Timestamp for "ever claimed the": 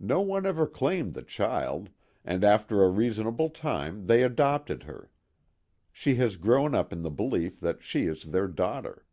0.46-1.22